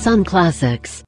Nissan 0.00 0.24
Classics. 0.24 0.99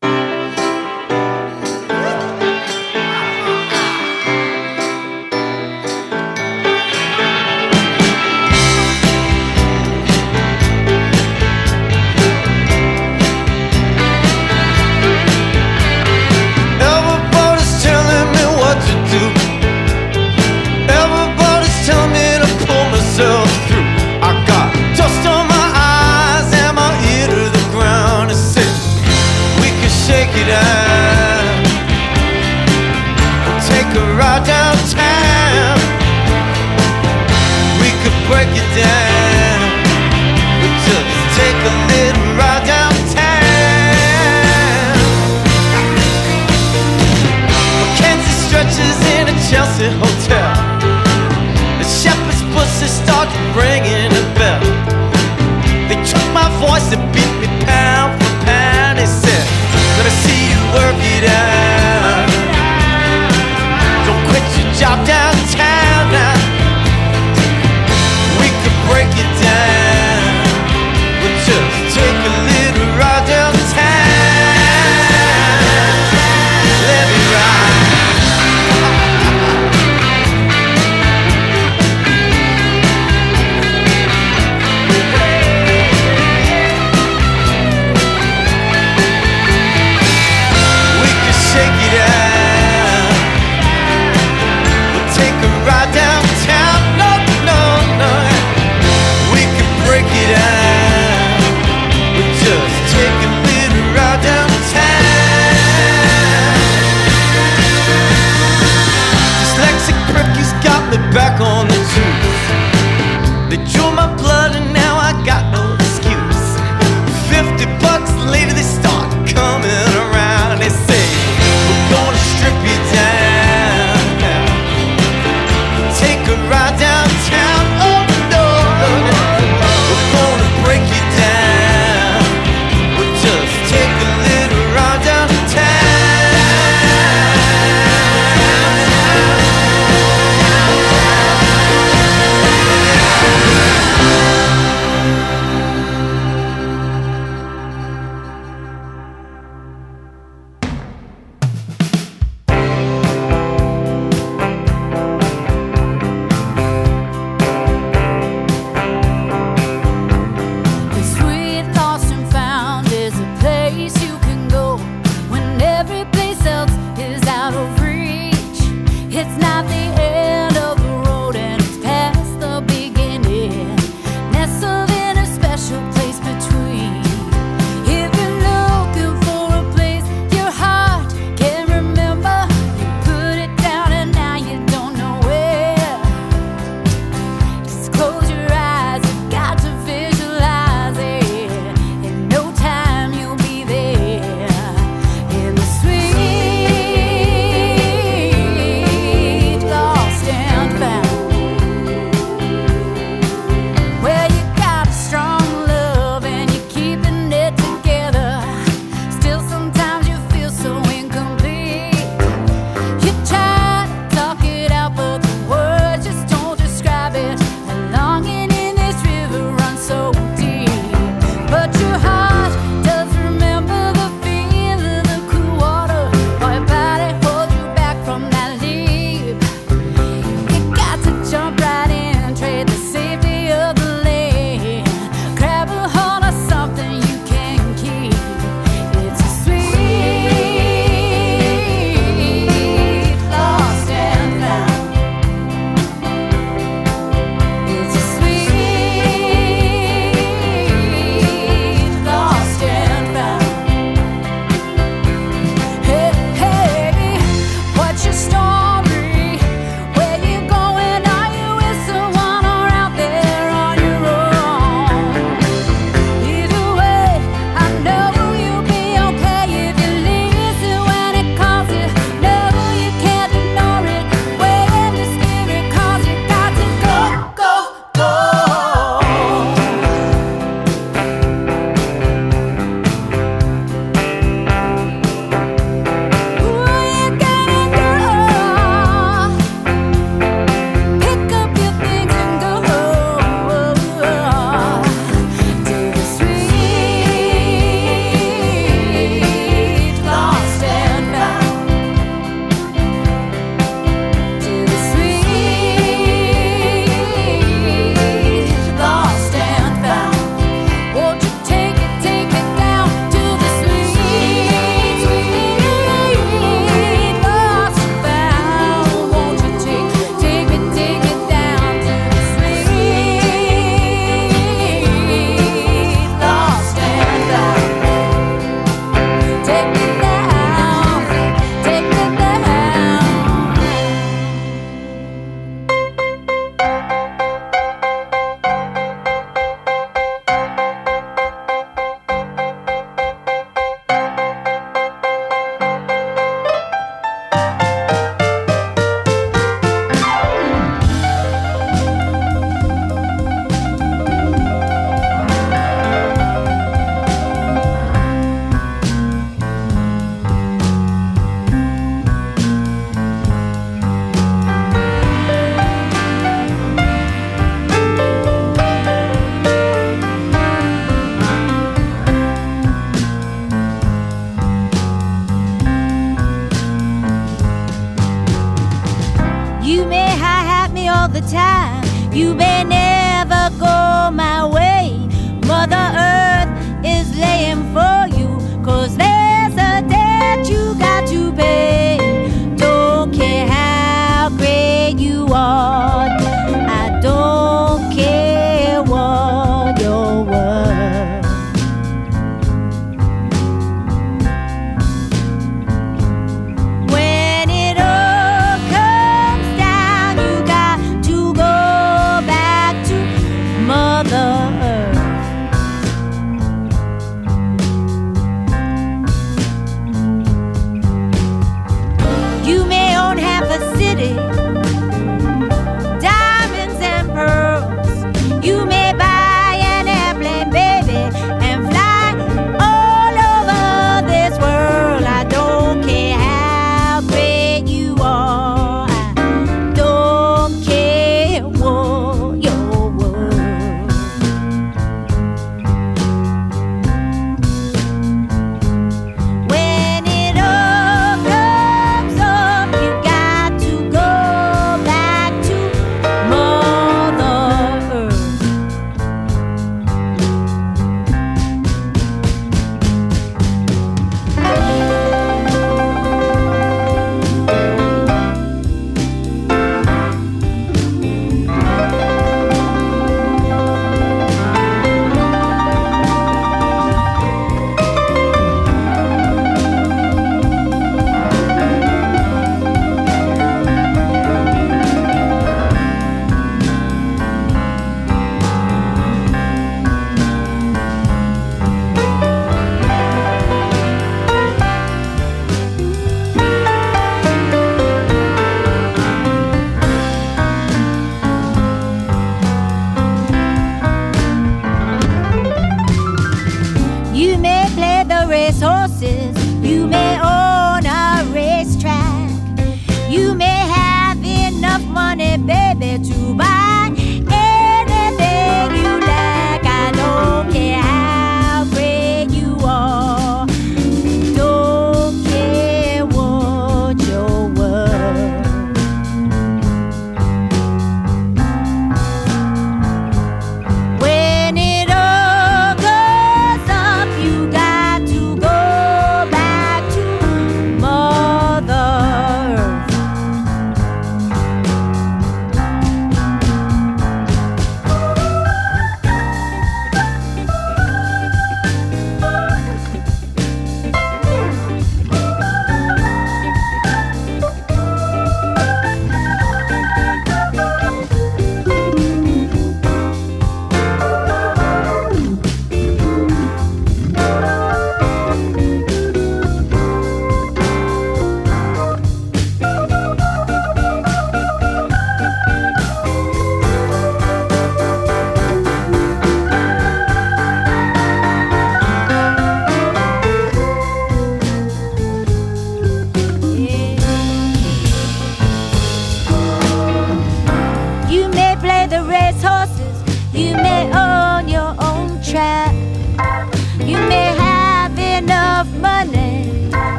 You 382.13 382.35
may 382.35 382.63
never 382.65 383.49
go 383.59 384.11
my 384.13 384.45
way. 384.45 385.09
Mother 385.47 385.93
Earth 385.97 386.32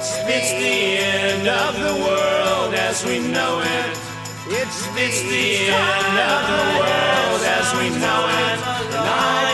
It's 0.00 0.16
it's 0.16 0.52
the 0.52 0.96
end 0.96 1.46
of 1.46 1.74
the 1.74 1.92
world 2.02 2.72
as 2.72 3.04
we 3.04 3.18
know 3.18 3.60
it. 3.60 3.98
It's 4.48 4.88
it's 4.96 5.20
the 5.20 5.68
end 5.68 6.16
of 6.16 6.40
the 6.48 6.64
world 6.80 7.42
as 7.44 7.68
we 7.76 7.90
know 8.00 8.22
it. 8.48 9.49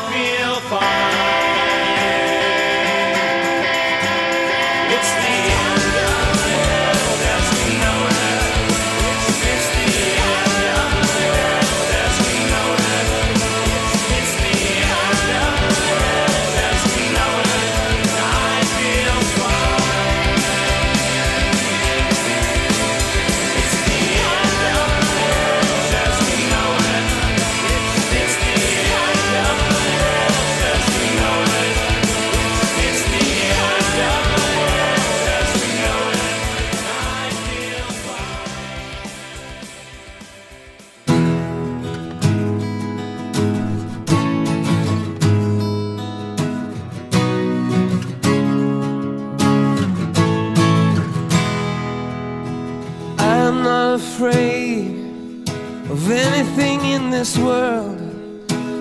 This 57.27 57.39
world. 57.39 57.99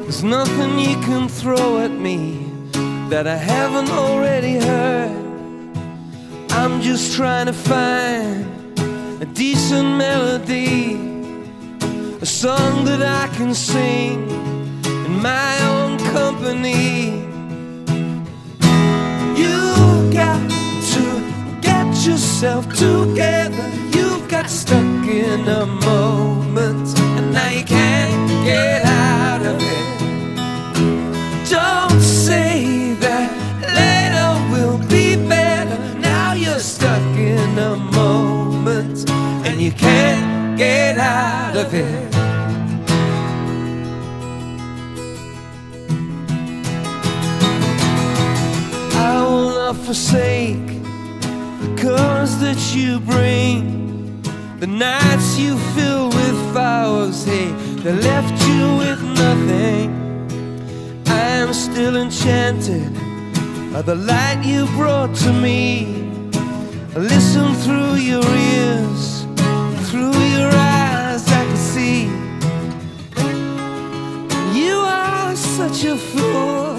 There's 0.04 0.24
nothing 0.24 0.78
you 0.78 0.96
can 1.08 1.28
throw 1.28 1.80
at 1.80 1.90
me 1.90 2.46
that 3.10 3.26
I 3.26 3.38
haven't 3.38 3.90
already 3.90 4.58
heard. 4.58 5.78
I'm 6.52 6.80
just 6.80 7.16
trying 7.16 7.48
to 7.48 7.54
find 7.54 8.46
a 9.20 9.26
decent 9.34 9.90
melody, 9.98 10.94
a 12.22 12.26
song 12.44 12.86
that 12.86 13.02
I 13.02 13.26
can 13.36 13.56
sing 13.56 14.30
in 15.08 15.22
my 15.32 15.54
own 15.72 15.98
company. 16.18 17.24
You've 19.42 20.14
got 20.22 20.42
to 20.94 21.06
get 21.62 21.88
yourself 22.06 22.64
together. 22.76 23.68
You've 23.96 24.28
got 24.28 24.48
stuck 24.52 25.04
in 25.08 25.48
a 25.48 25.66
moment, 25.66 27.05
now 27.36 27.50
you 27.50 27.64
can't 27.66 28.46
get 28.46 28.82
out 28.86 29.42
of 29.52 29.58
it. 29.62 29.86
Don't 31.50 32.02
say 32.02 32.94
that 33.06 33.30
later 33.80 34.30
will 34.54 34.80
be 34.88 35.16
better. 35.28 35.78
Now 36.00 36.34
you're 36.34 36.64
stuck 36.76 37.06
in 37.18 37.60
a 37.60 37.76
moment, 37.76 39.10
and 39.46 39.62
you 39.62 39.72
can't 39.72 40.58
get 40.58 40.98
out 40.98 41.56
of 41.58 41.74
it. 41.74 42.16
I 48.96 49.22
will 49.30 49.50
not 49.62 49.76
forsake 49.86 50.68
the 51.62 51.70
colors 51.84 52.38
that 52.38 52.60
you 52.74 53.00
bring, 53.02 54.22
the 54.60 54.68
nights 54.68 55.38
you 55.38 55.58
fill 55.76 55.95
flowers, 56.56 57.26
hey, 57.26 57.52
that 57.84 57.98
left 58.02 58.38
you 58.48 58.78
with 58.78 59.02
nothing. 59.24 59.88
I 61.06 61.28
am 61.44 61.52
still 61.52 61.98
enchanted 61.98 62.94
by 63.74 63.82
the 63.82 63.96
light 63.96 64.42
you 64.46 64.66
brought 64.78 65.14
to 65.24 65.34
me. 65.34 65.60
I 66.96 67.00
listen 67.00 67.48
through 67.64 67.96
your 67.96 68.28
ears, 68.58 69.26
through 69.90 70.18
your 70.36 70.52
eyes, 70.80 71.24
I 71.40 71.44
can 71.50 71.58
see 71.74 72.04
you 74.58 74.76
are 74.78 75.36
such 75.36 75.84
a 75.84 75.98
fool. 75.98 76.76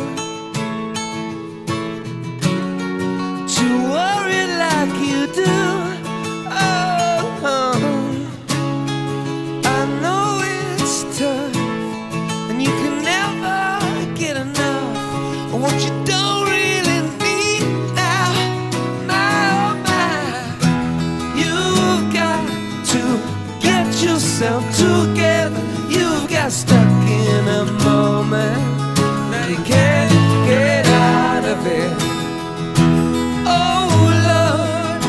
to 3.56 3.66
worry 3.94 4.44
like 4.64 4.94
you 5.10 5.26
do. 5.44 5.85
yourself 24.36 24.64
together. 24.76 25.62
You've 25.88 26.28
got 26.28 26.52
stuck 26.52 27.08
in 27.08 27.48
a 27.48 27.64
moment. 27.84 28.60
Now 29.30 29.46
you 29.48 29.56
can't 29.64 30.12
get 30.46 30.84
out 30.86 31.44
of 31.44 31.66
it. 31.66 31.90
Oh 33.46 33.88
Lord, 34.28 35.00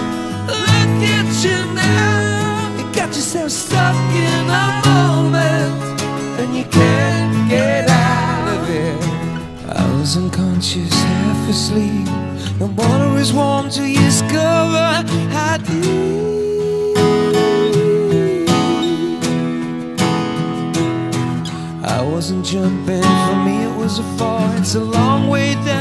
look 0.48 1.04
at 1.12 1.44
you 1.44 1.60
now. 1.76 2.78
You 2.78 2.86
got 2.96 3.10
yourself 3.10 3.52
stuck 3.52 3.96
in 4.16 4.48
a 4.50 4.82
moment. 4.88 6.00
And 6.40 6.56
you 6.56 6.64
can't 6.64 7.50
get 7.50 7.90
out 7.90 8.48
of 8.56 8.70
it. 8.70 9.76
I 9.76 9.94
was 10.00 10.16
unconscious, 10.16 10.94
half 10.94 11.50
asleep. 11.50 12.08
The 12.60 12.68
water 12.68 13.18
is 13.18 13.34
warm 13.34 13.70
to 13.72 13.82
discover 13.82 15.04
how 15.36 15.57
jumping. 22.48 23.04
For 23.04 23.36
me, 23.46 23.64
it 23.64 23.76
was 23.76 24.00
a 24.00 24.04
far. 24.18 24.56
It's 24.56 24.76
a 24.76 24.80
long 24.80 25.28
way 25.28 25.54
down. 25.66 25.77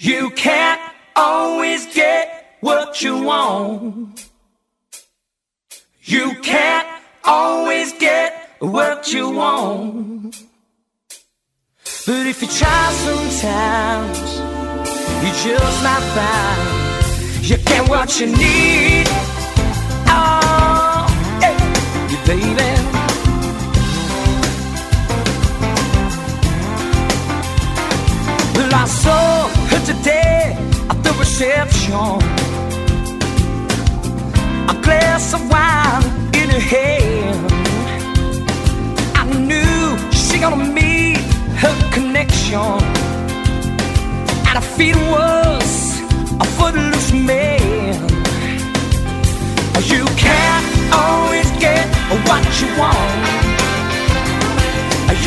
You 0.00 0.30
can't 0.30 0.80
always 1.16 1.92
get 1.92 2.56
what 2.60 3.02
you 3.02 3.20
want. 3.20 4.30
You 6.02 6.36
can't 6.40 6.86
always 7.24 7.92
get 7.94 8.54
what 8.60 9.12
you 9.12 9.28
want. 9.30 10.36
But 12.06 12.26
if 12.28 12.40
you 12.42 12.46
try 12.46 12.92
sometimes, 12.92 14.38
you 15.24 15.32
just 15.42 15.82
might 15.82 16.06
find 16.14 17.44
you 17.44 17.56
get 17.56 17.88
what 17.88 18.20
you 18.20 18.26
need. 18.26 19.06
Oh, 20.06 21.08
you 22.08 22.18
baby. 22.24 22.68
Well, 28.54 28.74
I 28.74 28.84
saw 28.86 29.57
today 29.88 30.54
at 30.90 31.02
the 31.02 31.12
reception. 31.18 31.94
A 34.68 34.76
glass 34.82 35.32
of 35.32 35.40
wine 35.48 36.04
in 36.40 36.50
her 36.50 36.64
hand. 36.76 37.40
I 39.16 39.24
knew 39.50 39.96
she 40.12 40.38
gonna 40.40 40.62
meet 40.80 41.20
her 41.62 41.74
connection. 41.90 42.68
And 44.48 44.54
her 44.60 44.68
feet 44.76 44.98
was 45.16 46.00
a 46.44 46.46
footloose 46.56 47.12
man. 47.12 47.96
You 49.92 50.04
can't 50.26 50.66
always 50.92 51.48
get 51.64 51.86
what 52.28 52.44
you 52.60 52.68
want. 52.80 53.20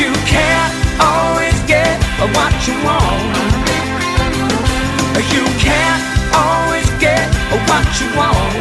You 0.02 0.12
can't 0.34 0.74
always 1.10 1.58
get 1.66 1.98
what 2.36 2.54
you 2.68 2.74
want. 2.84 3.61
You 5.30 5.44
can't 5.58 6.02
always 6.34 6.88
get 6.98 7.28
what 7.68 7.86
you 8.00 8.08
want. 8.16 8.54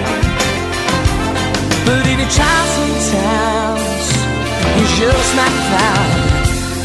But 1.86 2.05
if 2.05 2.20
you 2.20 2.30
try 2.38 2.57
sometimes, 2.78 4.07
you 4.78 4.86
just 4.99 5.36
might 5.36 5.57
find 5.72 6.22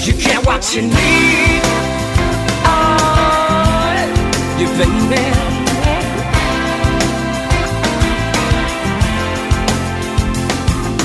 you 0.07 0.13
get 0.13 0.47
what 0.47 0.63
you 0.75 0.83
need. 0.83 1.63
Oh, 2.65 3.99
you 4.59 4.67
baby. 4.79 5.25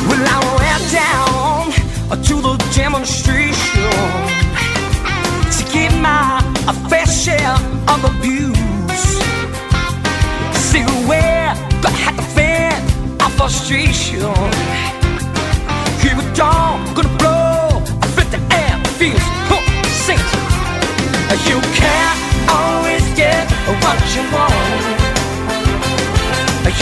Well, 0.07 0.25
I 0.27 0.39
went 0.59 0.83
down 0.91 2.21
to 2.23 2.35
the 2.41 2.53
demonstration 2.75 3.89
to 5.55 5.61
get 5.73 5.91
my 5.99 6.41
fair 6.89 7.07
share 7.07 7.57
of 7.87 8.03
abuse. 8.03 8.60
Feel. 13.49 14.33
Here 16.01 16.15
we 16.15 16.23
dawn, 16.35 16.77
gonna 16.93 17.09
blow, 17.17 17.81
fit 18.15 18.29
the 18.29 18.37
air, 18.53 18.77
feels, 18.99 19.21
huh, 19.49 19.61
sings. 20.05 20.31
You 21.49 21.59
can't 21.73 22.19
always 22.49 23.03
get 23.15 23.49
what 23.83 23.99
you 24.13 24.23
want. 24.35 24.83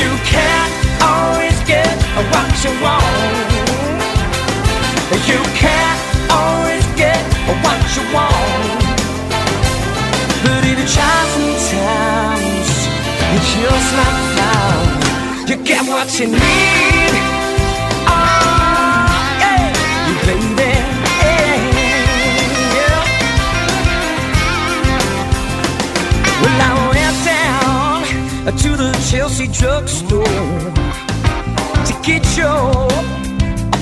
You 0.01 0.12
can't 0.34 0.74
always 1.01 1.57
get 1.64 1.95
what 2.32 2.49
you 2.64 2.72
want. 2.84 3.05
You 5.32 5.41
can't 5.64 5.99
always 6.30 6.86
get 6.97 7.24
what 7.64 7.82
you 7.95 8.03
want. 8.14 8.84
But 10.43 10.64
if 10.66 10.78
you 10.80 10.88
try 10.95 11.20
sometimes, 11.36 12.70
you 13.32 13.39
just 13.39 13.95
might 13.95 14.49
get 15.84 15.92
what 15.92 16.20
you 16.20 16.28
need. 16.28 17.14
Oh, 18.08 18.18
yeah, 19.40 20.08
you 20.08 20.16
baby. 20.26 20.72
Yeah. 22.76 23.04
Well, 26.42 26.62
I 26.62 26.72
went 26.92 27.18
down 27.26 28.58
to 28.58 28.70
the 28.78 28.92
Chelsea 29.10 29.48
drugstore 29.48 30.24
to 31.86 31.94
get 32.04 32.26
your 32.38 32.90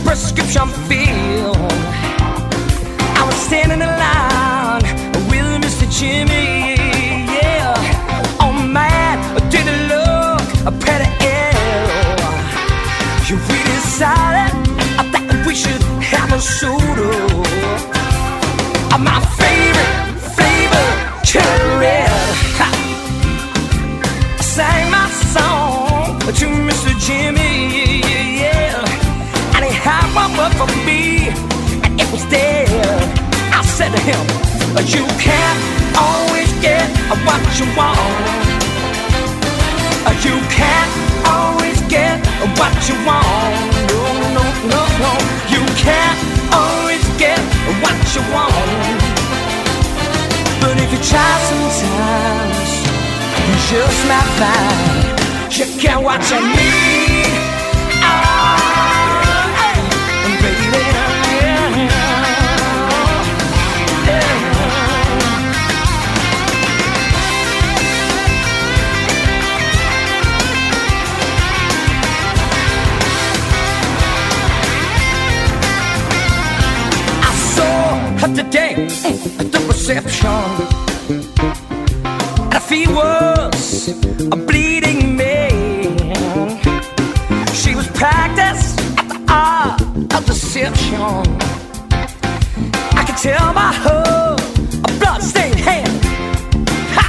prescription 0.04 0.68
filled. 0.88 1.58
I 3.16 3.24
was 3.26 3.36
standing 3.36 3.82
in 3.82 3.88
line 3.88 4.84
with 5.30 5.64
Mr. 5.64 5.88
Jimmy. 6.00 6.77
Decided 13.98 14.54
I 15.02 15.04
thought 15.10 15.48
we 15.48 15.56
should 15.56 15.82
have 16.14 16.32
a 16.32 16.40
soda. 16.40 17.10
My 19.10 19.20
favorite 19.42 19.98
flavor, 20.38 20.88
cherry 21.26 22.06
I 22.62 22.70
sang 24.40 24.92
my 24.92 25.10
song 25.34 26.20
to 26.40 26.46
Mr. 26.68 26.94
Jimmy. 27.06 28.06
Yeah, 28.38 28.86
and 29.56 29.66
he 29.66 29.74
had 29.74 30.06
one 30.14 30.32
word 30.38 30.54
for 30.62 30.70
me, 30.86 31.34
and 31.82 32.00
it 32.00 32.08
was 32.12 32.24
there. 32.30 32.70
I 33.50 33.64
said 33.66 33.92
to 33.98 34.02
him, 34.10 34.24
You 34.94 35.06
can't 35.18 35.60
always 35.98 36.52
get 36.62 36.86
what 37.26 37.42
you 37.58 37.66
want. 37.74 38.46
You 40.26 40.38
can't 40.50 40.97
what 42.60 42.74
you 42.90 42.96
want. 43.06 43.56
No, 43.90 44.02
no, 44.36 44.46
no, 44.74 44.82
no. 45.04 45.14
You 45.54 45.62
can't 45.78 46.20
always 46.52 47.06
get 47.18 47.40
what 47.82 47.98
you 48.16 48.22
want. 48.34 49.00
But 50.62 50.76
if 50.84 50.90
you 50.92 51.02
try 51.12 51.32
sometimes, 51.50 52.72
you 53.48 53.56
just 53.72 54.00
might 54.10 54.30
find 54.40 55.08
you 55.58 55.66
get 55.82 55.98
what 56.04 56.22
you 56.30 56.40
need. 56.56 57.17
Today 78.38 78.74
at 79.40 79.52
the 79.52 79.60
reception. 79.68 80.30
And 81.10 82.54
her 82.54 82.60
feet 82.60 82.88
was 82.88 83.90
a 84.32 84.38
bleeding 84.38 85.18
man. 85.18 86.60
She 87.56 87.74
was 87.74 87.88
practiced 88.02 88.80
at 89.00 89.08
the 89.10 89.20
art 89.28 89.82
of 90.14 90.26
deception. 90.28 91.26
I 93.00 93.04
could 93.08 93.18
tell 93.18 93.54
by 93.56 93.74
her 93.86 94.36
a 94.88 95.00
bloodstained 95.00 95.60
hand. 95.60 96.00
Ha! 96.96 97.08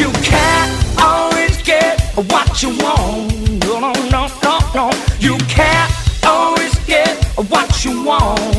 You 0.00 0.10
can't 0.32 0.72
always 1.00 1.56
get 1.62 1.98
what 2.30 2.62
you 2.62 2.76
want. 2.84 3.64
No, 3.64 3.80
no, 3.80 3.92
no, 4.10 4.28
no, 4.42 4.58
no. 4.74 4.86
You 5.18 5.38
can't 5.48 5.90
always 6.26 6.74
get 6.84 7.24
what 7.48 7.86
you 7.86 8.04
want. 8.04 8.53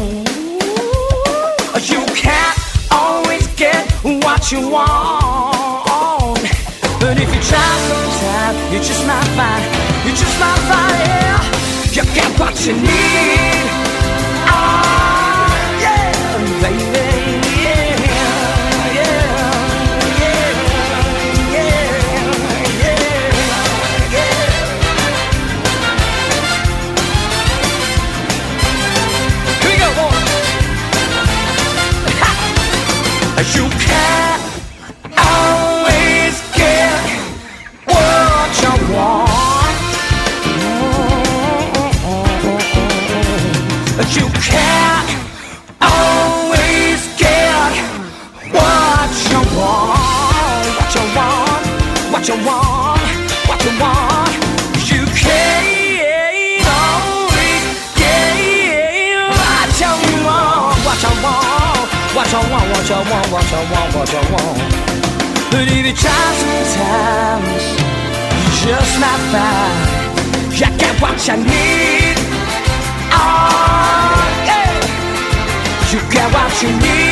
Can't 2.25 2.59
always 2.91 3.45
get 3.55 3.83
what 4.03 4.51
you 4.51 4.61
want. 4.69 6.39
But 6.99 7.15
if 7.23 7.29
you 7.33 7.41
try 7.51 7.71
sometime, 7.89 8.55
you 8.73 8.79
just 8.79 9.03
might 9.05 9.29
find, 9.37 9.63
you 10.05 10.11
just 10.21 10.35
might 10.39 10.61
find, 10.69 10.97
yeah, 11.05 11.41
you 11.95 12.03
get 12.17 12.31
what 12.39 12.55
you 12.65 12.73
need. 12.73 13.65
Ah, 14.47 15.47
yeah, 15.83 16.11
baby, 16.61 17.14
might 68.99 69.21
find 69.31 70.05
you 70.59 70.67
get 70.77 71.01
what 71.01 71.27
you 71.27 71.37
need. 71.37 72.15
Oh, 73.11 74.25
yeah. 74.47 74.71
You 75.91 75.99
get 76.11 76.31
what 76.33 76.63
you 76.63 76.71
need. 76.79 77.04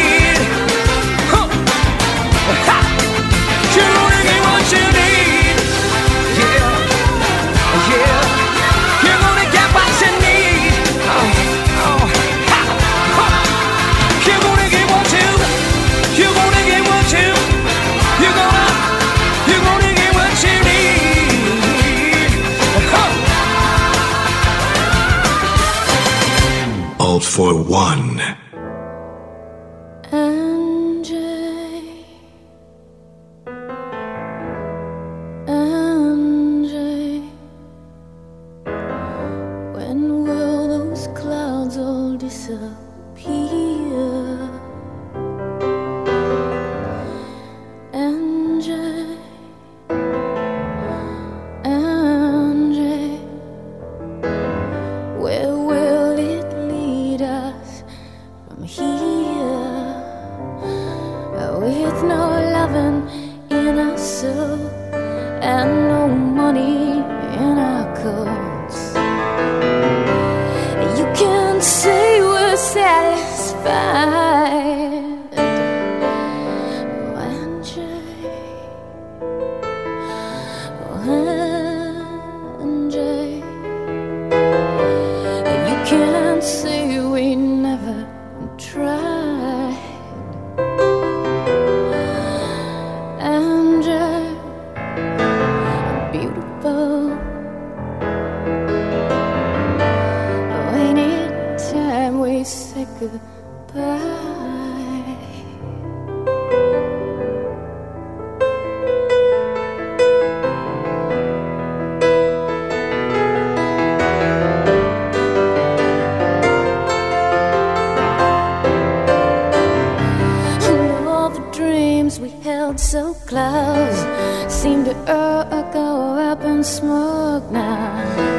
Seem 124.50 124.86
to 124.86 124.96
all 125.12 125.64
go 125.74 126.18
up 126.18 126.44
in 126.44 126.64
smoke 126.64 127.50
now. 127.52 128.33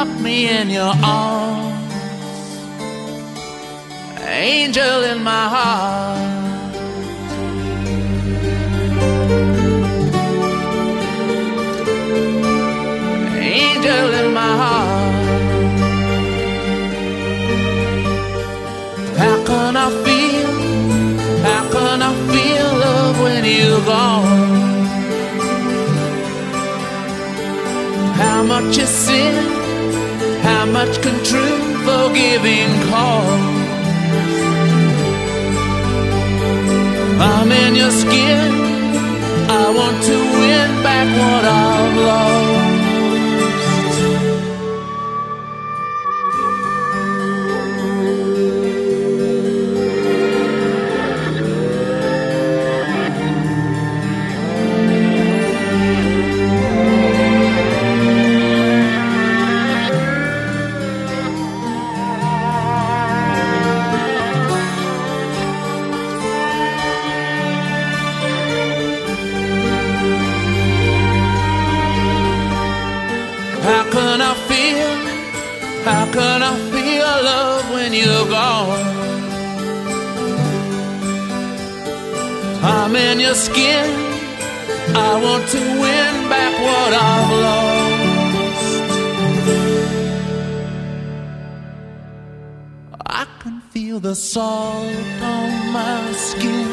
Tuck 0.00 0.18
me 0.20 0.48
in 0.48 0.70
your 0.70 0.94
arms, 1.04 1.92
angel 4.24 5.02
in 5.04 5.22
my 5.22 5.44
heart. 5.54 6.74
Angel 13.36 14.14
in 14.20 14.32
my 14.32 14.52
heart. 14.62 15.14
How 19.18 19.36
can 19.44 19.76
I 19.76 19.88
feel? 20.04 20.52
How 21.46 21.62
can 21.74 22.00
I 22.00 22.12
feel 22.30 22.68
love 22.84 23.20
when 23.20 23.44
you're 23.44 23.84
gone? 23.84 24.86
How 28.14 28.42
much 28.42 28.78
is 28.78 29.08
it? 29.10 29.59
How 30.50 30.66
much 30.66 31.00
can 31.00 31.16
true 31.30 31.58
forgiving 31.86 32.70
cost? 32.90 33.50
I'm 37.28 37.50
in 37.64 37.74
your 37.76 37.92
skin. 38.02 38.50
I 39.62 39.64
want 39.78 39.96
to 40.08 40.16
win 40.40 40.70
back 40.86 41.08
what 41.20 41.44
I've 41.44 41.96
lost. 42.08 42.59
Your 83.30 83.36
skin. 83.36 83.88
I 85.08 85.10
want 85.24 85.44
to 85.54 85.62
win 85.82 86.14
back 86.32 86.54
what 86.68 86.92
I've 87.10 87.32
lost. 87.46 88.82
I 93.06 93.24
can 93.40 93.60
feel 93.72 94.00
the 94.00 94.16
salt 94.16 95.22
on 95.34 95.50
my 95.78 96.12
skin. 96.28 96.70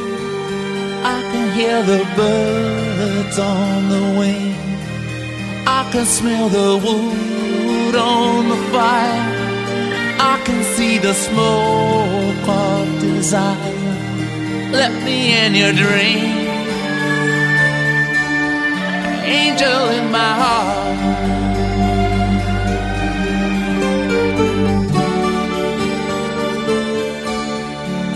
I 1.15 1.17
can 1.31 1.47
hear 1.57 1.77
the 1.93 2.01
birds 2.21 3.37
on 3.37 3.89
the 3.93 4.05
wing. 4.19 4.55
I 5.79 5.81
can 5.91 6.05
smell 6.05 6.49
the 6.49 6.71
wood 6.85 7.95
on 7.95 8.49
the 8.53 8.61
fire. 8.73 9.25
I 10.33 10.41
can 10.43 10.63
see 10.75 10.97
the 10.97 11.13
smoke 11.13 12.47
of 12.47 12.99
desire. 12.99 13.77
Let 14.71 14.93
me 15.05 15.17
in 15.45 15.53
your 15.53 15.73
dream. 15.73 16.36
Angel 19.29 19.89
in 19.89 20.09
my 20.09 20.33
heart. 20.41 20.97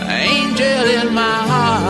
Angel 0.10 0.86
in 1.00 1.14
my 1.14 1.38
heart. 1.50 1.82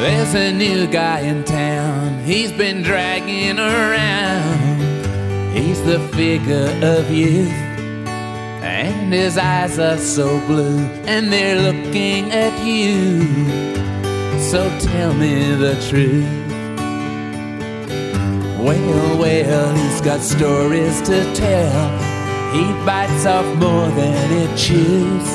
There's 0.00 0.34
a 0.34 0.52
new 0.52 0.86
guy 0.86 1.20
in 1.20 1.44
town, 1.44 1.59
he's 2.30 2.52
been 2.52 2.82
dragging 2.82 3.58
around. 3.58 4.80
He's 5.52 5.82
the 5.82 5.98
figure 6.14 6.70
of 6.80 7.10
youth, 7.10 7.50
and 8.62 9.12
his 9.12 9.36
eyes 9.36 9.80
are 9.80 9.98
so 9.98 10.38
blue, 10.46 10.78
and 11.06 11.32
they're 11.32 11.60
looking 11.60 12.30
at 12.30 12.56
you. 12.64 13.24
So 14.38 14.60
tell 14.78 15.12
me 15.12 15.54
the 15.54 15.74
truth. 15.88 16.24
Well, 18.60 19.18
well, 19.18 19.74
he's 19.74 20.00
got 20.00 20.20
stories 20.20 21.00
to 21.02 21.34
tell. 21.34 21.98
He 22.52 22.64
bites 22.86 23.26
off 23.26 23.46
more 23.56 23.88
than 23.88 24.30
he 24.30 24.46
chews. 24.56 25.30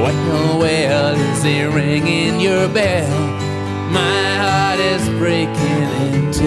Well, 0.00 0.58
well, 0.60 1.14
is 1.14 1.42
he 1.42 1.64
ringing 1.64 2.40
your 2.40 2.68
bell? 2.68 3.43
My 3.90 4.26
heart 4.44 4.80
is 4.80 5.08
breaking 5.18 5.88
in 6.06 6.32
two. 6.32 6.44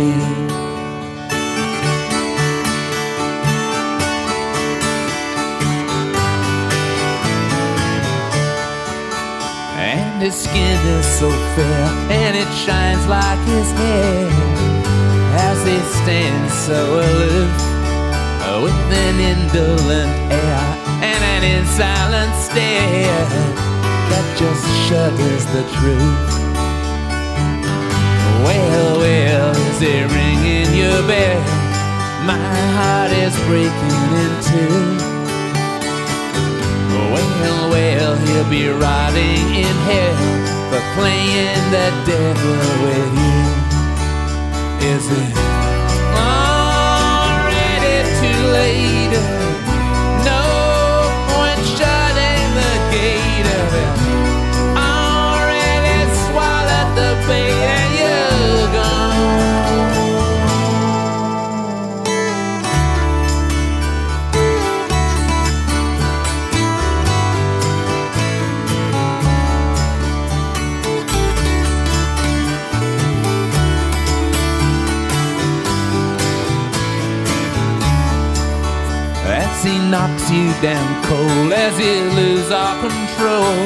And 9.80 10.22
his 10.22 10.36
skin 10.36 10.80
is 10.98 11.06
so 11.06 11.30
fair, 11.56 11.88
and 12.10 12.36
it 12.36 12.52
shines 12.66 13.06
like 13.08 13.40
his 13.48 13.72
hair 13.72 14.30
as 15.50 15.66
he 15.66 15.78
stands 16.02 16.54
so 16.54 17.00
aloof 17.00 17.68
with 18.64 18.74
an 18.74 19.20
indolent 19.20 20.32
air 20.32 20.78
and 21.04 21.24
an 21.36 21.44
insolent 21.44 22.34
stare 22.36 23.30
that 24.10 24.26
just 24.40 24.66
shudders 24.88 25.46
the 25.54 25.64
truth. 25.78 26.37
Well, 28.48 29.00
well, 29.00 29.52
is 29.52 29.82
it 29.82 30.08
ringing 30.10 30.74
your 30.74 31.04
bell? 31.06 31.42
My 32.24 32.40
heart 32.78 33.12
is 33.12 33.36
breaking 33.44 34.12
in 34.24 34.32
two. 34.48 34.88
Well, 37.12 37.70
well, 37.70 38.16
he'll 38.16 38.50
be 38.50 38.70
rotting 38.70 39.44
in 39.52 39.76
hell 39.90 40.16
for 40.70 40.82
playing 40.96 41.64
the 41.76 41.92
devil 42.08 42.60
with 42.88 43.14
you. 43.20 43.44
Is 44.96 45.06
it 45.12 45.36
already 46.16 47.98
too 48.22 48.42
late? 48.56 49.37
Down 80.62 81.04
cold, 81.04 81.54
as 81.54 81.78
you 81.78 82.10
lose 82.18 82.50
all 82.50 82.82
control 82.82 83.58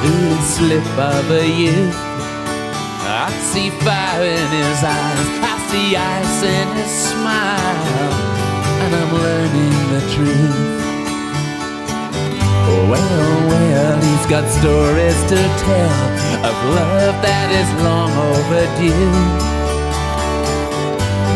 to 0.00 0.12
the 0.32 0.40
slip 0.40 0.86
of 0.96 1.30
a 1.30 1.46
youth. 1.46 1.94
I 3.04 3.28
see 3.52 3.68
fire 3.84 4.24
in 4.24 4.48
his 4.48 4.80
eyes, 4.82 5.28
I 5.44 5.54
see 5.68 5.94
ice 5.94 6.42
in 6.42 6.68
his 6.80 6.90
smile, 6.90 8.12
and 8.80 8.94
I'm 8.96 9.12
learning 9.12 9.76
the 9.92 10.00
truth. 10.14 10.84
Well, 12.88 13.48
well, 13.48 14.00
he's 14.00 14.26
got 14.26 14.48
stories 14.48 15.20
to 15.28 15.36
tell 15.36 15.96
of 16.48 16.56
love 16.80 17.16
that 17.20 17.48
is 17.60 17.68
long 17.84 18.12
overdue. 18.32 19.52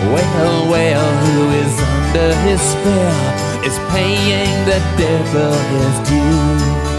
Well, 0.09 0.71
well, 0.71 1.09
who 1.27 1.51
is 1.53 1.75
under 1.83 2.35
his 2.49 2.61
spell 2.63 3.48
is 3.69 3.79
paying 3.91 4.65
the 4.65 4.81
devil 4.97 5.53
his 5.53 6.09
due. 6.09 6.98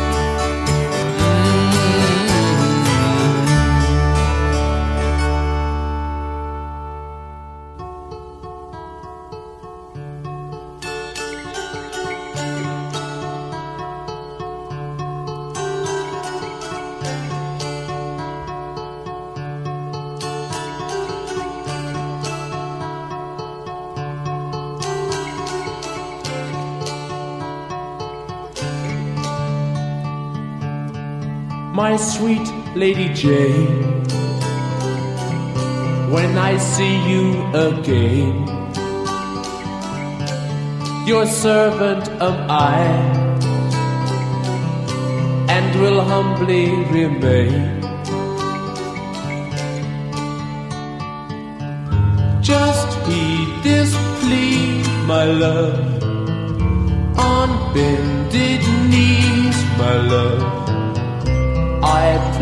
Sweet 32.20 32.47
Lady 32.76 33.07
Jane. 33.13 34.03
When 36.13 36.38
I 36.38 36.57
see 36.57 36.95
you 37.09 37.26
again, 37.55 38.36
your 41.07 41.26
servant 41.26 42.09
am 42.28 42.38
I, 42.51 42.80
and 45.55 45.80
will 45.82 46.01
humbly 46.01 46.65
remain. 46.97 47.80
Just 52.41 52.89
heed 53.07 53.49
this 53.63 53.95
plea, 54.20 54.84
my 55.07 55.24
love, 55.24 55.99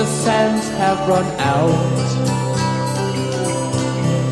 the 0.00 0.06
sands 0.06 0.66
have 0.80 0.98
run 1.06 1.26
out 1.40 2.10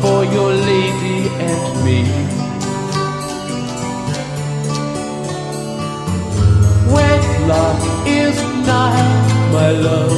for 0.01 0.25
your 0.25 0.51
lady 0.51 1.19
and 1.47 1.63
me. 1.85 2.01
Wedlock 6.91 7.81
is 8.07 8.35
nigh, 8.65 9.51
my 9.53 9.71
love. 9.87 10.17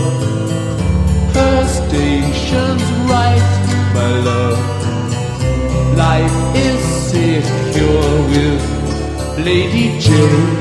Her 1.36 1.68
station's 1.68 2.88
right, 3.12 3.52
my 3.94 4.12
love. 4.30 4.60
Life 5.98 6.38
is 6.56 6.82
secure 7.12 8.12
with 8.32 8.64
Lady 9.46 10.00
Jane. 10.00 10.61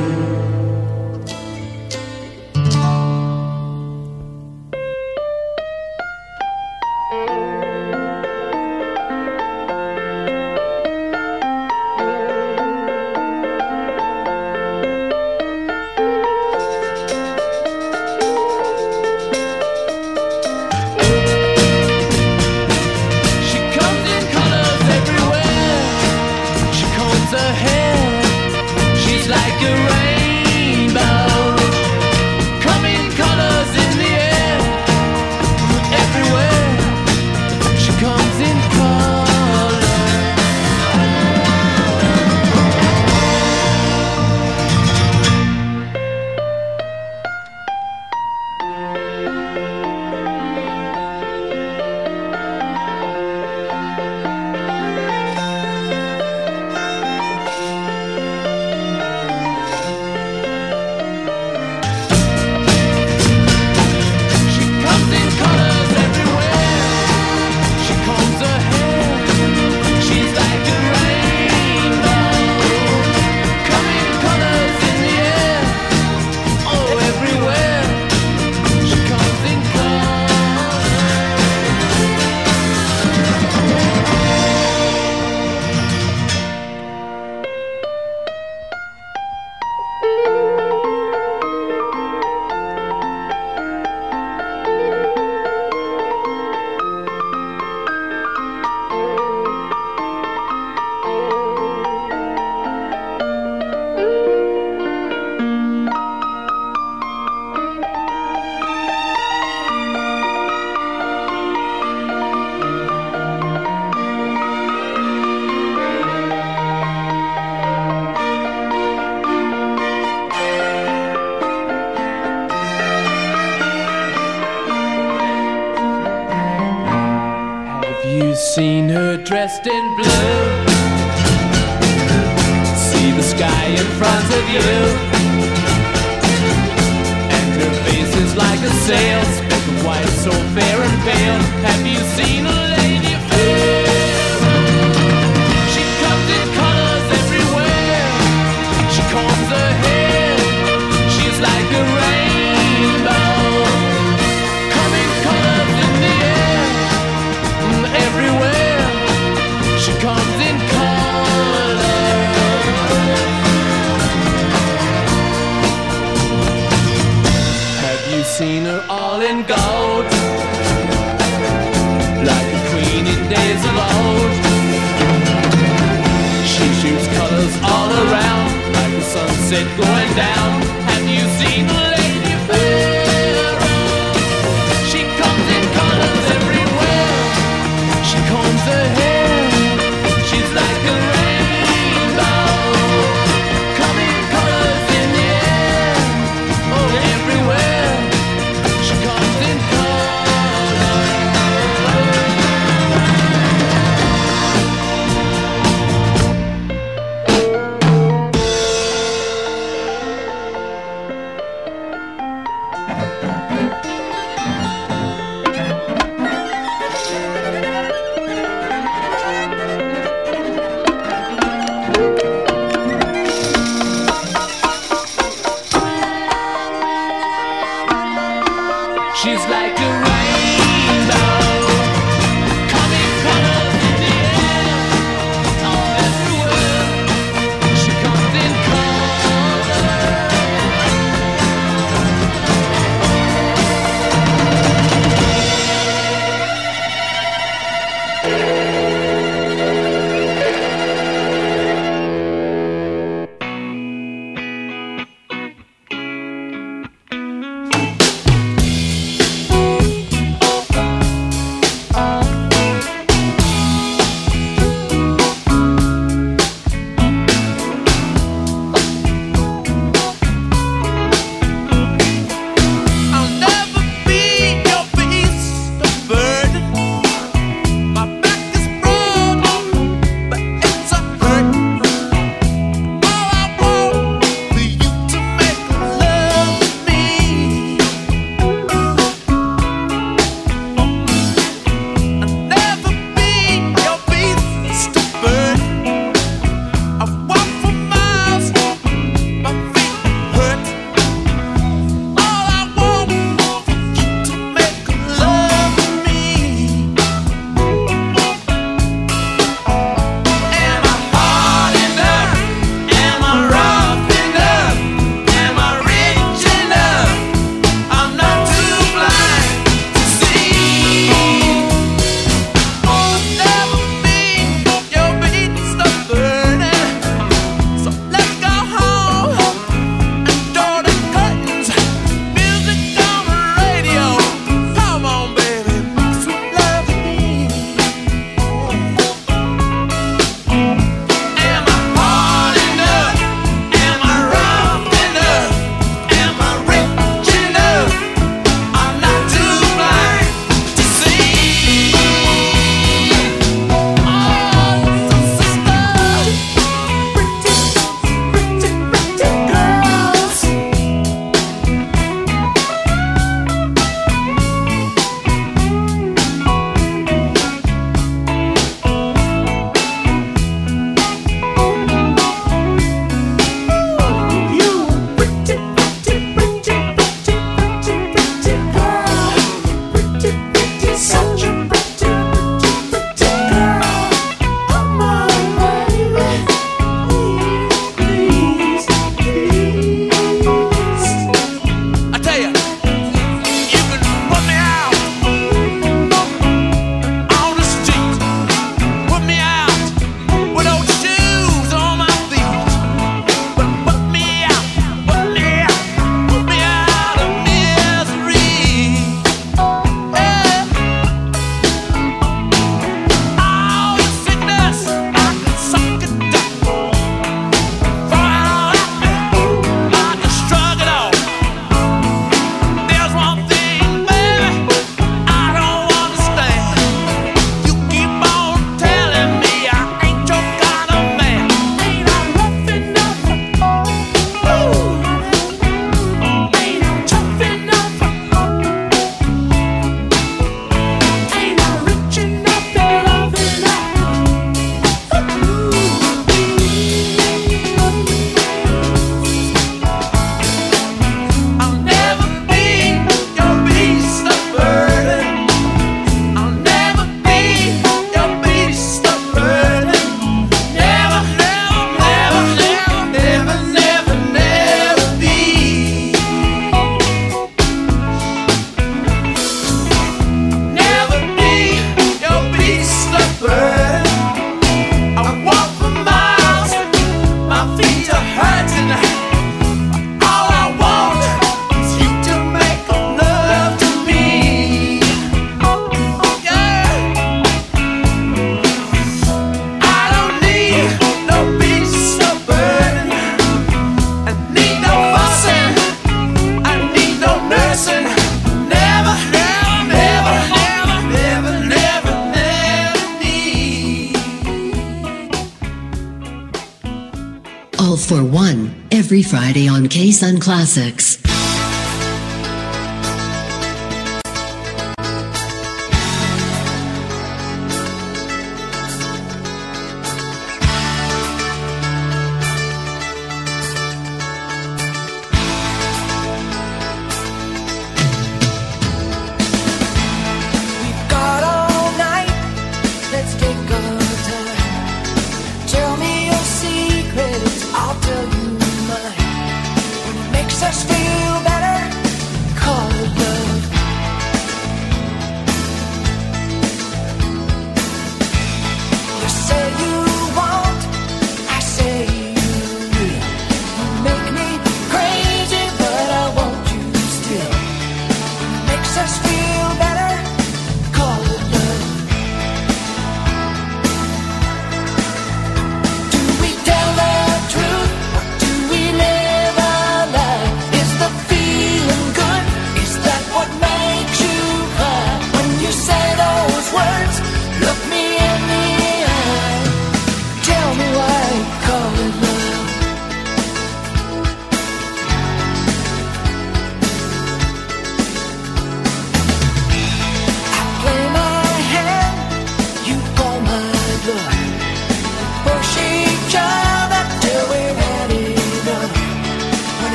On 510.78 510.99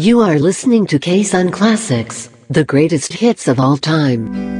You 0.00 0.20
are 0.20 0.38
listening 0.38 0.86
to 0.86 0.98
K 0.98 1.22
Sun 1.22 1.50
Classics, 1.50 2.30
the 2.48 2.64
greatest 2.64 3.12
hits 3.12 3.48
of 3.48 3.60
all 3.60 3.76
time. 3.76 4.59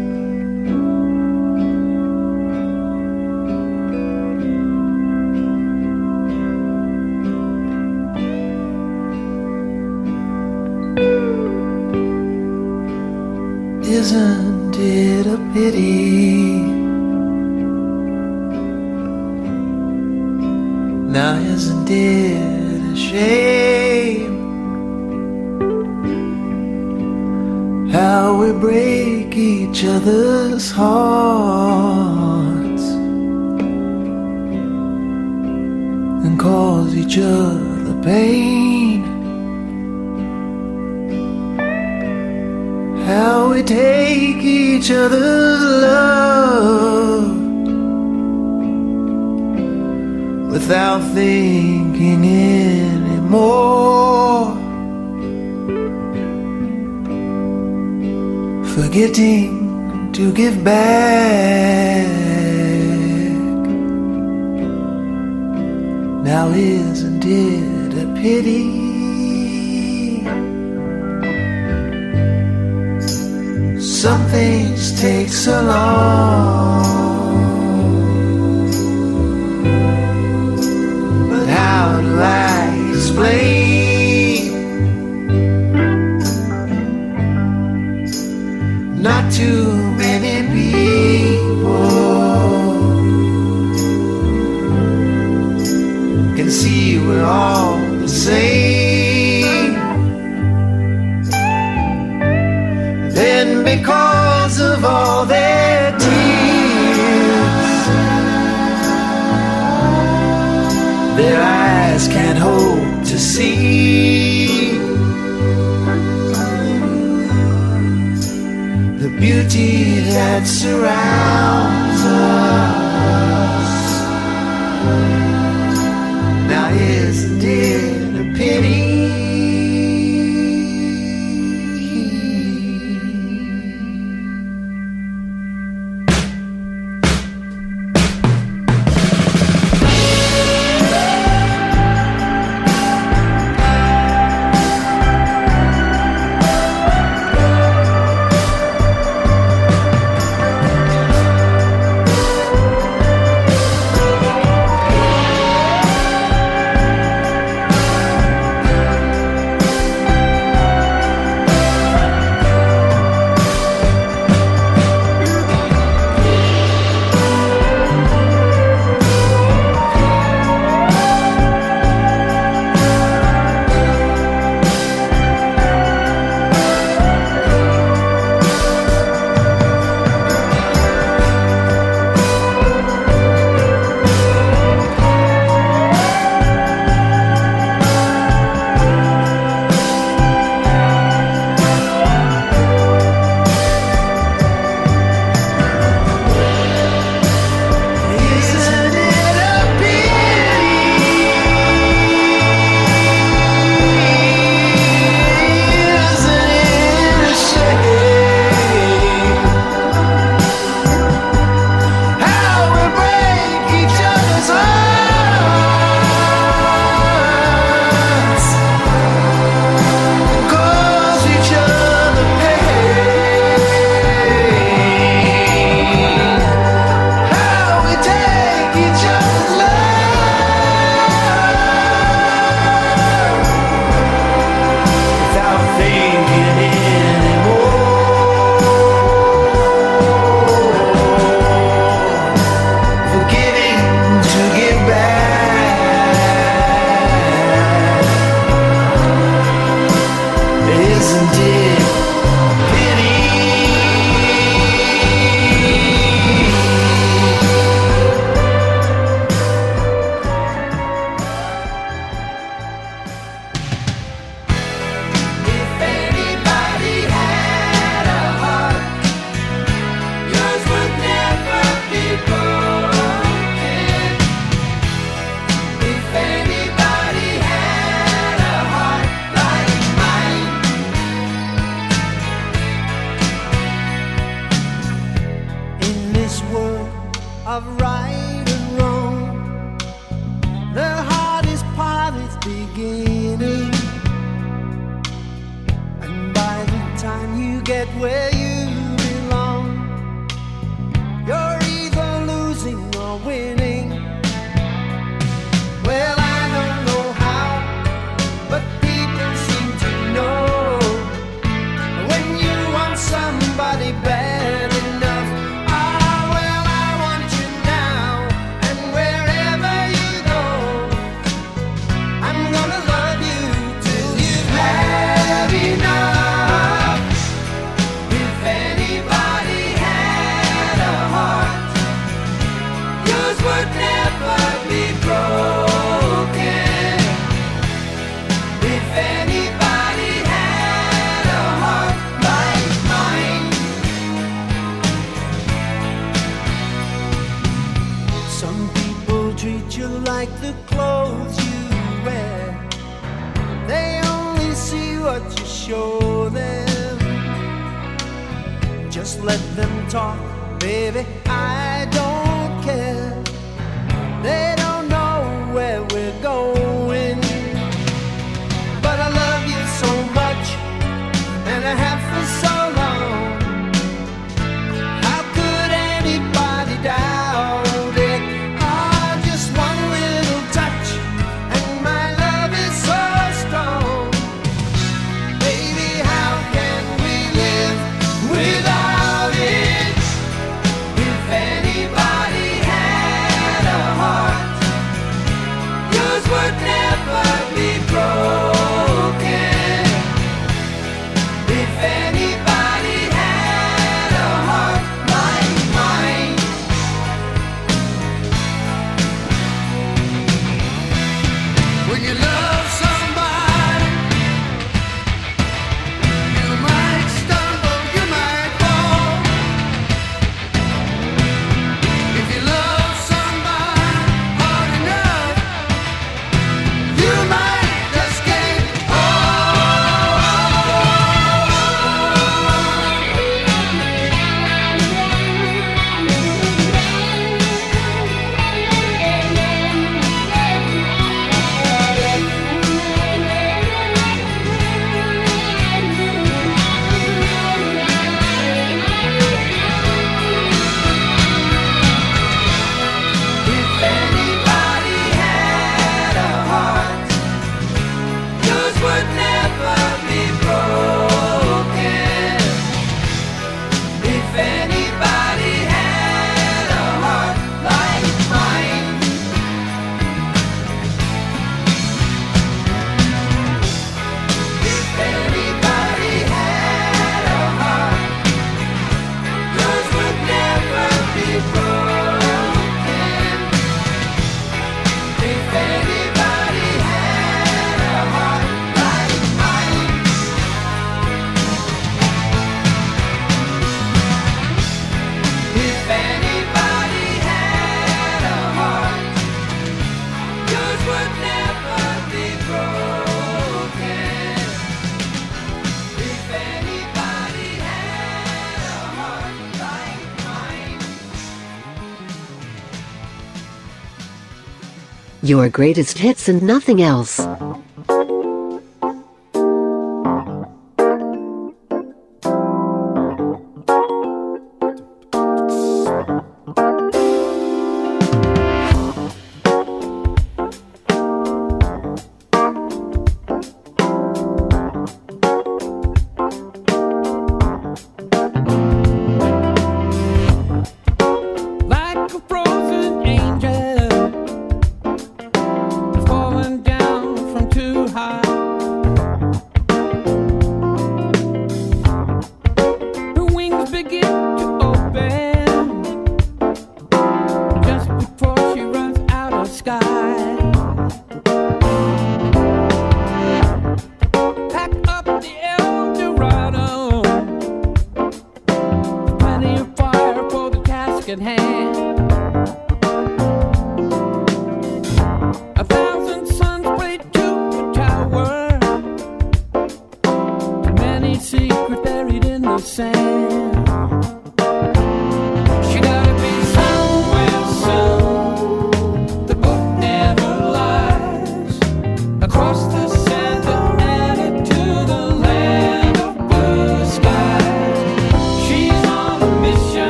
Your 515.41 515.49
greatest 515.49 515.97
hits 515.97 516.29
and 516.29 516.43
nothing 516.43 516.83
else. 516.83 517.19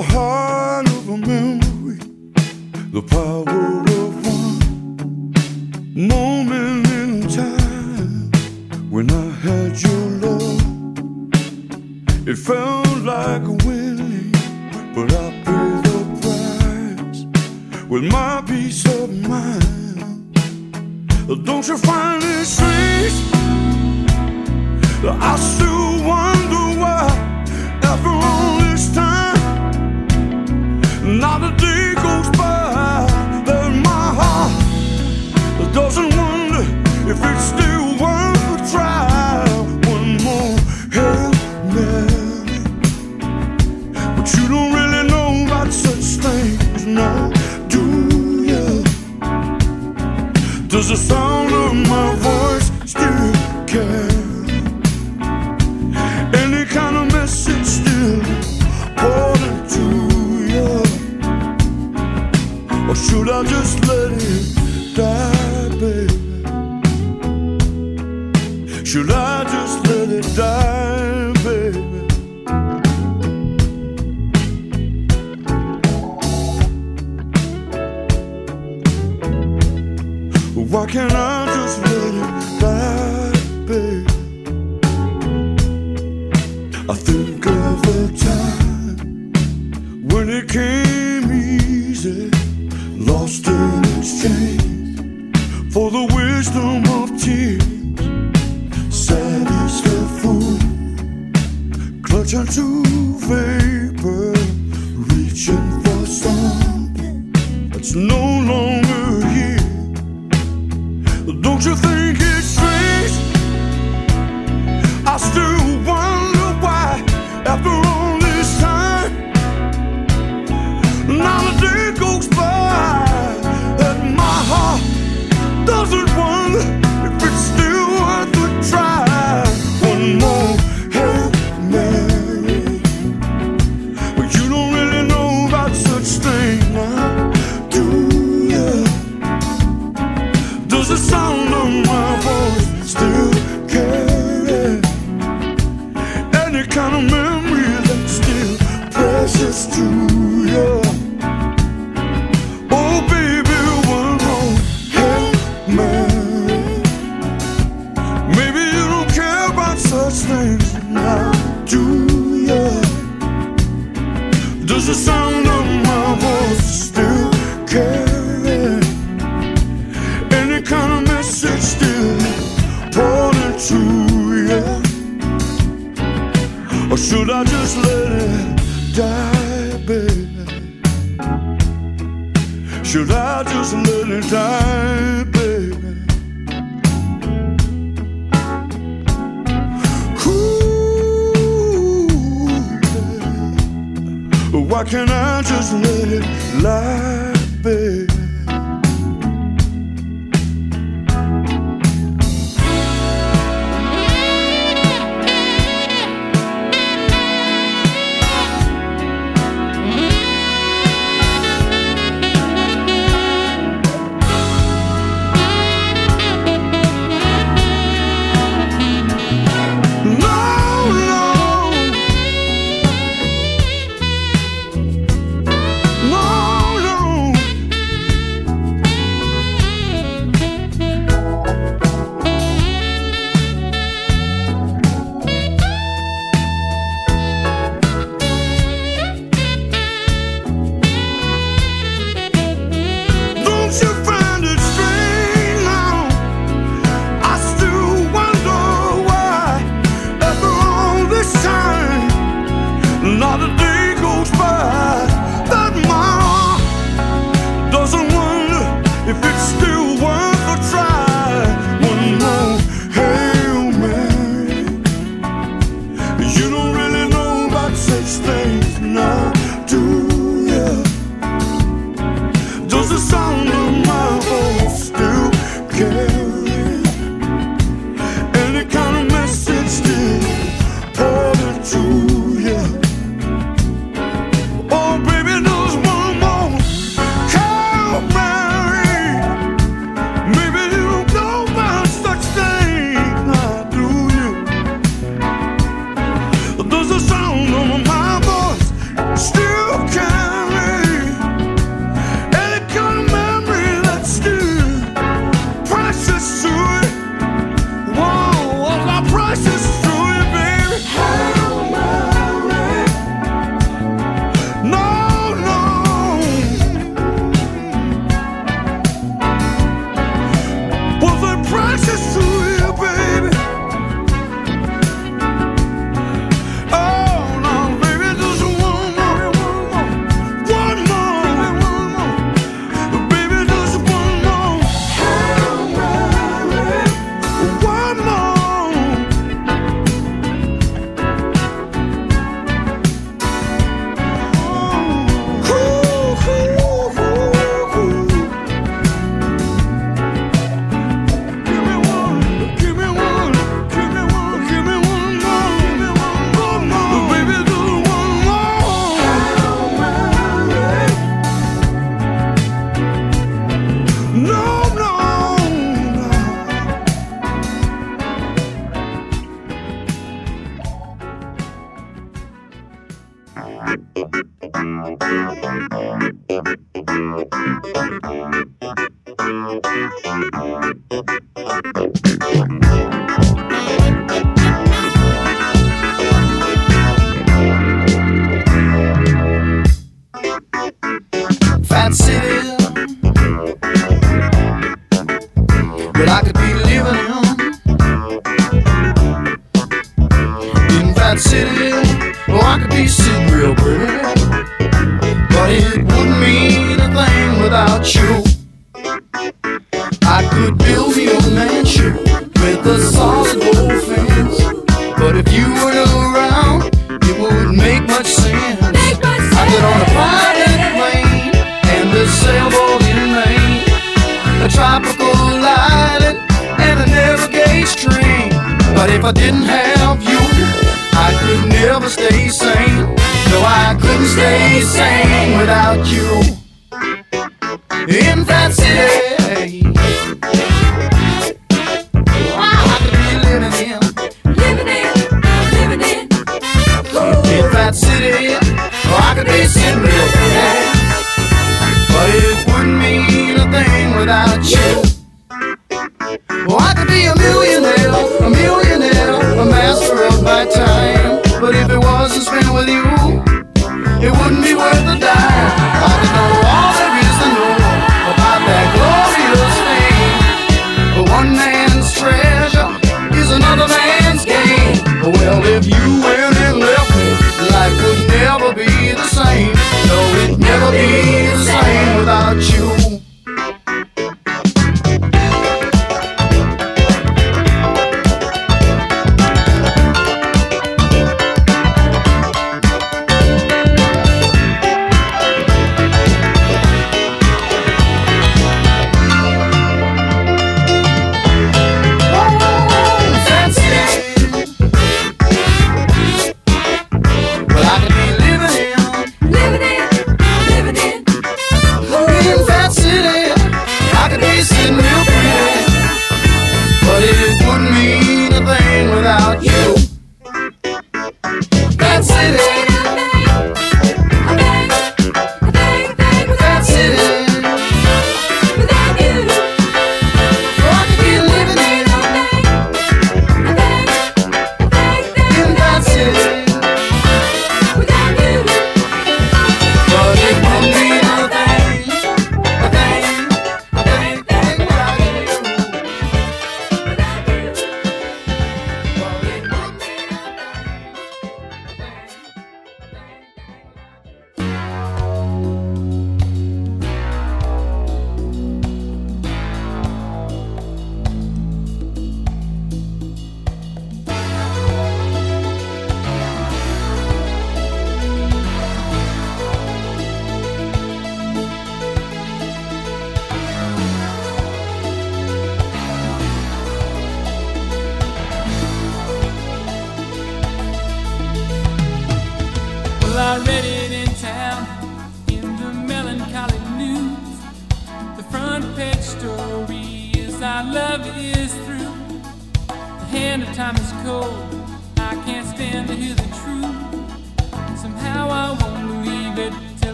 the 0.00 0.06
heart 0.14 0.29
Does 50.70 50.88
the 50.88 50.96
sound 50.96 51.52
of 51.52 51.74
my 51.88 52.14
voice 52.14 52.70
still 52.86 53.32
care? 53.66 54.08
Any 56.42 56.64
kind 56.64 56.96
of 56.96 57.12
message 57.12 57.66
still 57.66 58.20
important 58.86 59.68
to 59.74 59.84
you? 60.54 60.70
Or 62.88 62.94
should 62.94 63.28
I 63.28 63.42
just 63.54 63.84
let 63.88 64.12
it 64.12 64.94
die, 64.94 65.68
baby? 65.80 66.14
Should 68.84 69.10
I 69.10 69.42
just 69.42 69.86
let 69.88 69.99
can 80.90 81.12
I? 81.12 81.29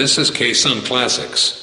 This 0.00 0.16
is 0.16 0.30
K 0.30 0.54
Classics. 0.80 1.59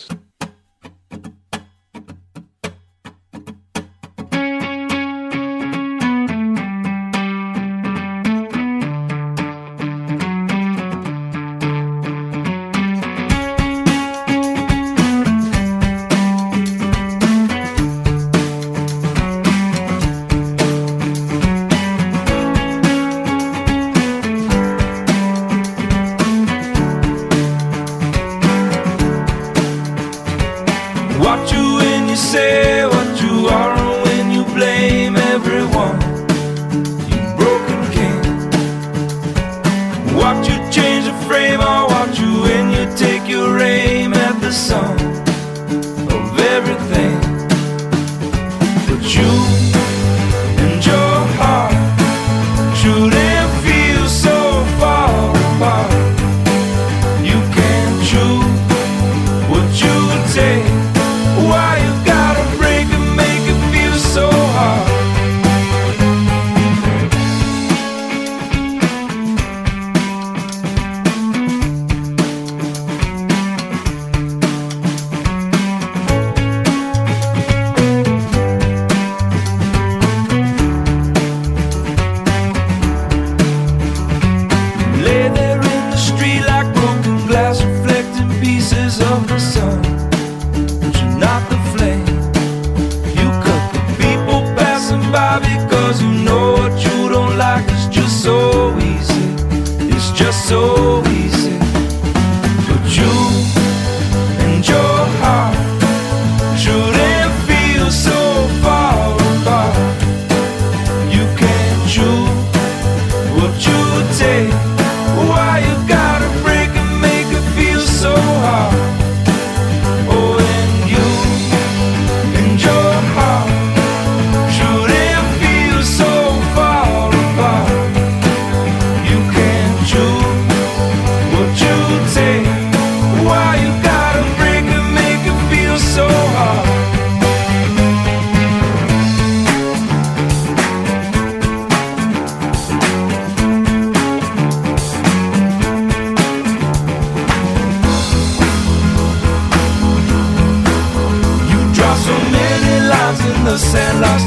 lost. 154.00 154.27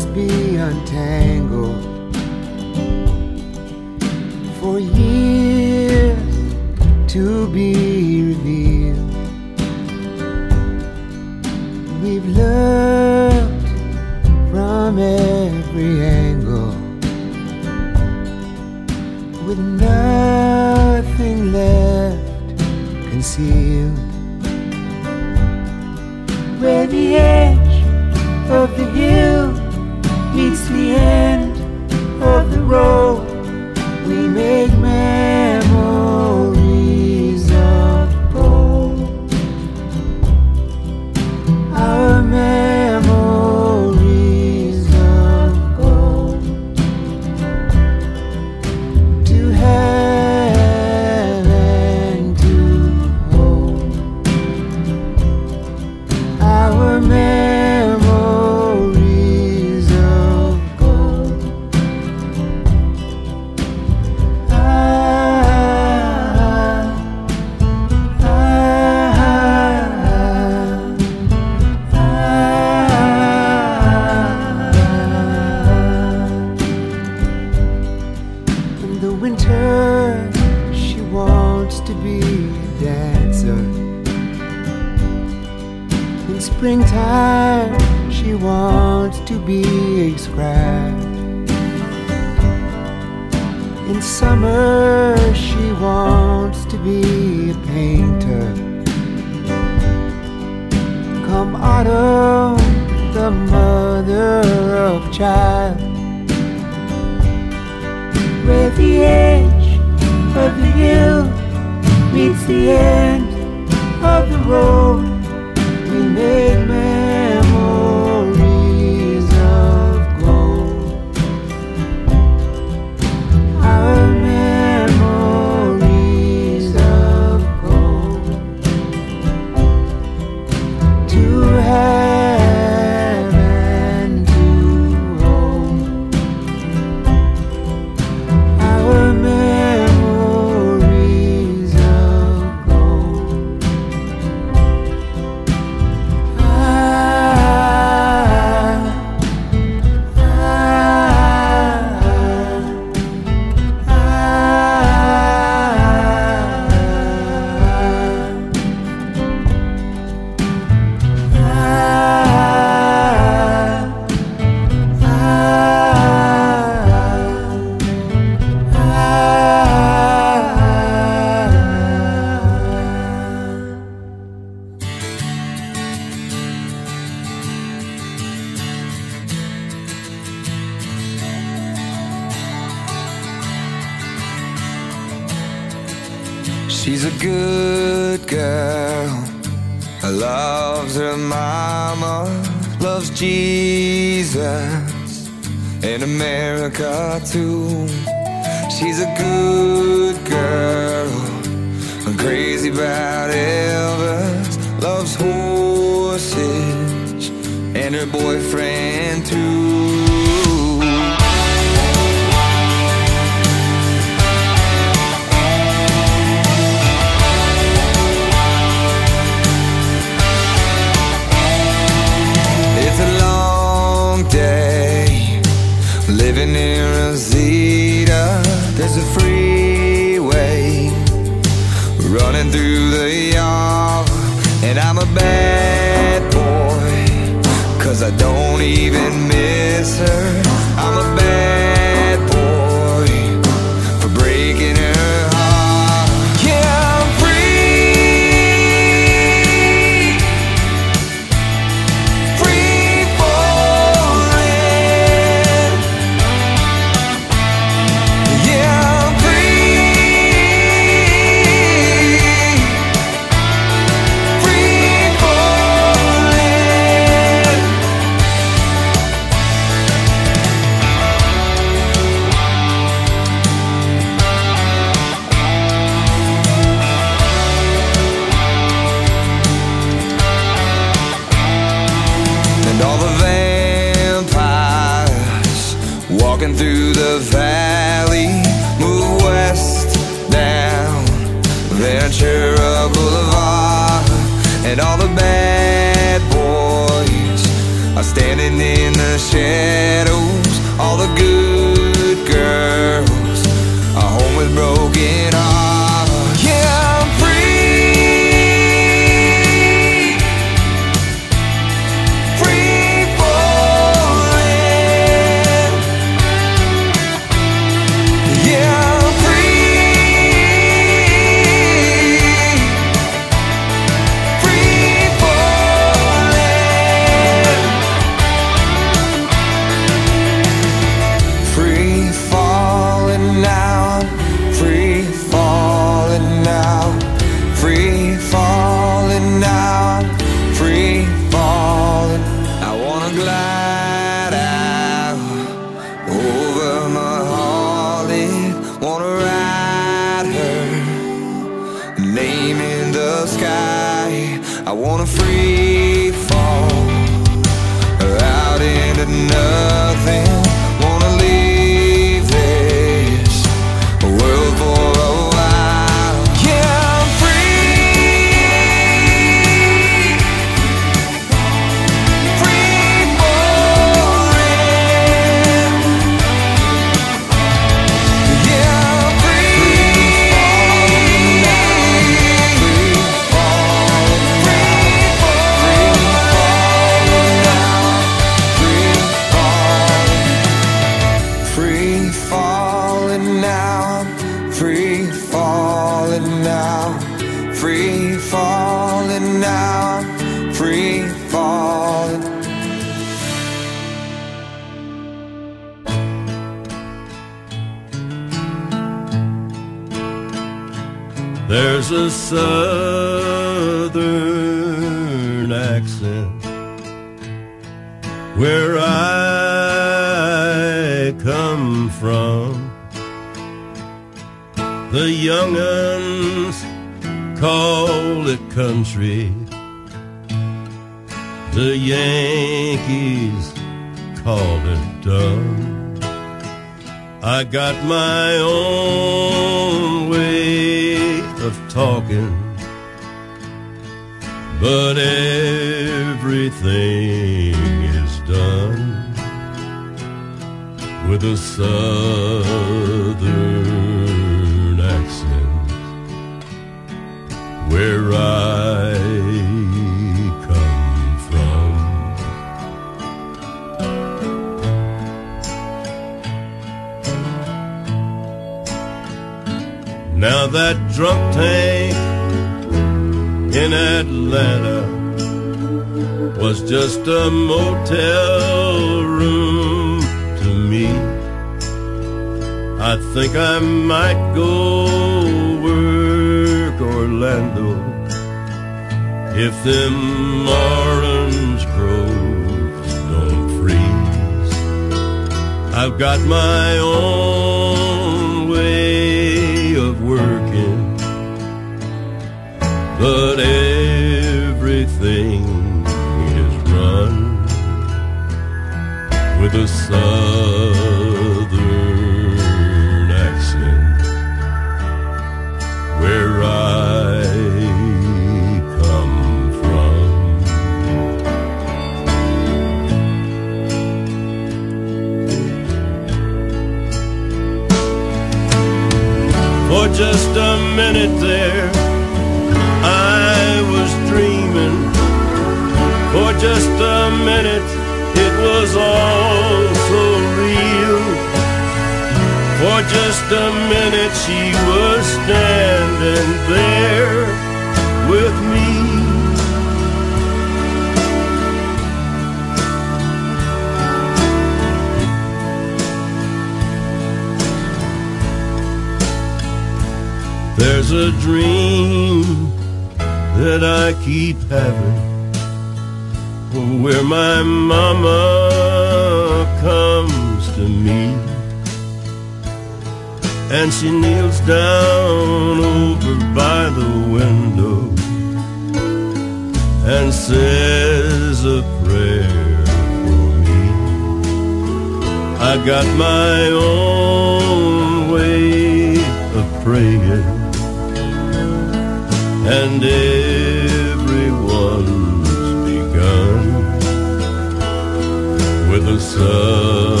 With 598.91 600.00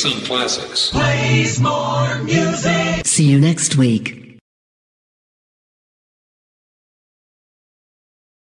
K 0.00 0.08
Sun 0.08 0.20
Classics. 0.22 0.90
Plays 0.90 1.60
more 1.60 2.22
music. 2.22 3.06
See 3.06 3.24
you 3.24 3.38
next 3.38 3.76
week. 3.76 4.19